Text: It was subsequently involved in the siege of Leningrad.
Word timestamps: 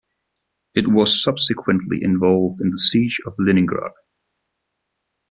It 0.73 0.87
was 0.87 1.21
subsequently 1.21 1.99
involved 2.01 2.59
in 2.59 2.71
the 2.71 2.79
siege 2.79 3.19
of 3.27 3.35
Leningrad. 3.37 3.91